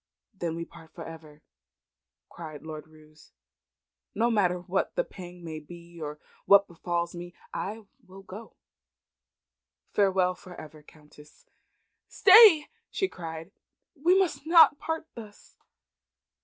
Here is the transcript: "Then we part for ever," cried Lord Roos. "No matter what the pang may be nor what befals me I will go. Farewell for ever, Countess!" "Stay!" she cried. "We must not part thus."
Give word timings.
"Then 0.33 0.55
we 0.55 0.65
part 0.65 0.95
for 0.95 1.05
ever," 1.05 1.43
cried 2.27 2.63
Lord 2.63 2.87
Roos. 2.87 3.33
"No 4.15 4.31
matter 4.31 4.57
what 4.59 4.95
the 4.95 5.03
pang 5.03 5.43
may 5.43 5.59
be 5.59 5.97
nor 5.99 6.17
what 6.47 6.67
befals 6.67 7.13
me 7.13 7.35
I 7.53 7.83
will 8.07 8.23
go. 8.23 8.55
Farewell 9.93 10.33
for 10.33 10.55
ever, 10.59 10.81
Countess!" 10.81 11.45
"Stay!" 12.07 12.65
she 12.89 13.07
cried. 13.07 13.51
"We 13.95 14.17
must 14.17 14.47
not 14.47 14.79
part 14.79 15.07
thus." 15.13 15.57